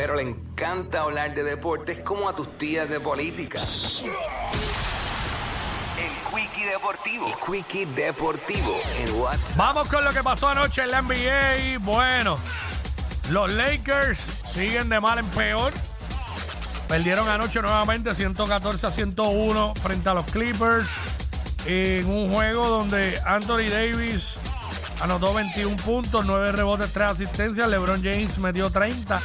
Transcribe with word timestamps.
pero 0.00 0.14
le 0.14 0.22
encanta 0.22 1.02
hablar 1.02 1.34
de 1.34 1.44
deportes 1.44 2.00
como 2.00 2.26
a 2.26 2.34
tus 2.34 2.56
tías 2.56 2.88
de 2.88 2.98
política. 2.98 3.60
El 5.98 6.10
Quickie 6.34 6.64
Deportivo. 6.64 7.26
El 7.26 7.34
Quickie 7.34 7.84
Deportivo 7.84 8.78
en 8.96 9.20
WhatsApp. 9.20 9.58
Vamos 9.58 9.90
con 9.90 10.02
lo 10.02 10.10
que 10.14 10.22
pasó 10.22 10.48
anoche 10.48 10.84
en 10.84 10.90
la 10.92 11.02
NBA. 11.02 11.80
Bueno, 11.80 12.38
los 13.28 13.52
Lakers 13.52 14.18
siguen 14.54 14.88
de 14.88 15.00
mal 15.00 15.18
en 15.18 15.26
peor. 15.26 15.70
Perdieron 16.88 17.28
anoche 17.28 17.60
nuevamente 17.60 18.14
114 18.14 18.86
a 18.86 18.90
101 18.90 19.74
frente 19.74 20.08
a 20.08 20.14
los 20.14 20.24
Clippers. 20.24 20.86
En 21.66 22.10
un 22.10 22.30
juego 22.30 22.66
donde 22.68 23.20
Anthony 23.26 23.68
Davis 23.70 24.36
anotó 25.02 25.34
21 25.34 25.76
puntos, 25.76 26.24
9 26.24 26.52
rebotes, 26.52 26.90
3 26.90 27.10
asistencias. 27.10 27.68
LeBron 27.68 28.02
James 28.02 28.38
metió 28.38 28.70
30 28.70 29.20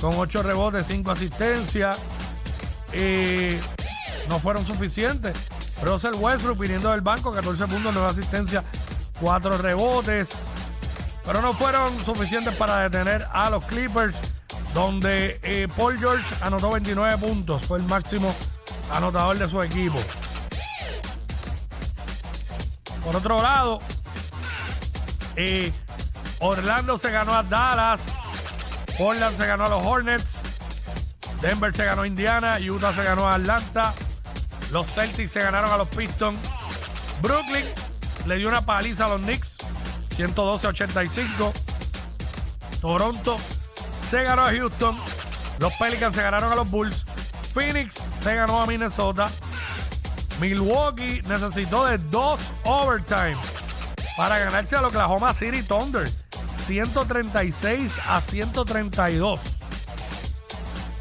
con 0.00 0.14
8 0.16 0.42
rebotes, 0.42 0.86
5 0.86 1.10
asistencias. 1.10 1.98
Eh, 2.92 3.60
no 4.28 4.38
fueron 4.38 4.64
suficientes. 4.64 5.48
Russell 5.82 6.14
Westbrook 6.16 6.58
viniendo 6.58 6.90
del 6.90 7.00
banco, 7.00 7.32
14 7.32 7.66
puntos, 7.66 7.92
9 7.92 8.08
asistencias, 8.08 8.64
4 9.20 9.58
rebotes. 9.58 10.30
Pero 11.24 11.42
no 11.42 11.52
fueron 11.52 11.92
suficientes 12.04 12.54
para 12.54 12.80
detener 12.80 13.26
a 13.32 13.50
los 13.50 13.64
Clippers, 13.64 14.14
donde 14.74 15.40
eh, 15.42 15.66
Paul 15.76 15.98
George 15.98 16.34
anotó 16.40 16.70
29 16.70 17.18
puntos. 17.18 17.62
Fue 17.64 17.78
el 17.78 17.84
máximo 17.84 18.34
anotador 18.92 19.36
de 19.38 19.46
su 19.46 19.60
equipo. 19.62 19.98
Por 23.04 23.16
otro 23.16 23.36
lado, 23.38 23.80
eh, 25.36 25.72
Orlando 26.40 26.98
se 26.98 27.10
ganó 27.10 27.34
a 27.34 27.42
Dallas. 27.42 28.00
Portland 28.98 29.36
se 29.36 29.46
ganó 29.46 29.66
a 29.66 29.68
los 29.68 29.82
Hornets. 29.82 30.40
Denver 31.42 31.74
se 31.74 31.84
ganó 31.84 32.02
a 32.02 32.06
Indiana. 32.06 32.58
Utah 32.58 32.92
se 32.92 33.02
ganó 33.02 33.28
a 33.28 33.34
Atlanta. 33.34 33.92
Los 34.72 34.86
Celtics 34.86 35.32
se 35.32 35.40
ganaron 35.40 35.70
a 35.70 35.76
los 35.76 35.88
Pistons. 35.88 36.38
Brooklyn 37.20 37.64
le 38.26 38.36
dio 38.36 38.48
una 38.48 38.62
paliza 38.62 39.04
a 39.04 39.08
los 39.08 39.20
Knicks. 39.20 39.56
112-85. 40.16 41.52
Toronto 42.80 43.36
se 44.08 44.22
ganó 44.22 44.42
a 44.42 44.54
Houston. 44.54 44.96
Los 45.58 45.72
Pelicans 45.74 46.16
se 46.16 46.22
ganaron 46.22 46.52
a 46.52 46.56
los 46.56 46.70
Bulls. 46.70 47.04
Phoenix 47.54 48.02
se 48.20 48.34
ganó 48.34 48.60
a 48.60 48.66
Minnesota. 48.66 49.28
Milwaukee 50.40 51.22
necesitó 51.26 51.86
de 51.86 51.98
dos 51.98 52.40
overtime 52.64 53.36
para 54.16 54.38
ganarse 54.38 54.76
al 54.76 54.84
Oklahoma 54.84 55.32
City 55.32 55.62
Thunder. 55.62 56.10
136 56.66 58.00
a 58.08 58.20
132. 58.20 59.40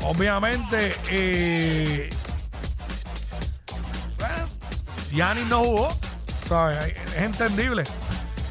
Obviamente, 0.02 0.96
eh, 1.10 2.10
Giannis 5.12 5.48
no 5.48 5.64
jugó. 5.64 5.90
Es 6.78 7.22
entendible. 7.22 7.84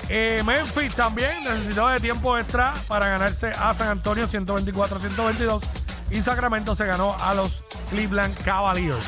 Eh, 0.08 0.42
Memphis 0.44 0.96
también 0.96 1.44
necesitó 1.44 1.86
de 1.88 2.00
tiempo 2.00 2.36
extra 2.36 2.74
para 2.88 3.06
ganarse 3.06 3.50
a 3.50 3.72
San 3.74 3.88
Antonio 3.88 4.26
124 4.26 4.96
a 4.96 5.00
122. 5.00 5.62
Y 6.10 6.20
Sacramento 6.20 6.74
se 6.74 6.84
ganó 6.84 7.16
a 7.20 7.32
los 7.34 7.64
Cleveland 7.90 8.36
Cavaliers. 8.42 9.06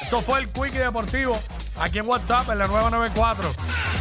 Esto 0.00 0.22
fue 0.22 0.40
el 0.40 0.48
Quickie 0.48 0.78
Deportivo 0.78 1.38
aquí 1.78 1.98
en 1.98 2.08
WhatsApp 2.08 2.48
en 2.48 2.58
la 2.58 2.66
994. 2.66 3.95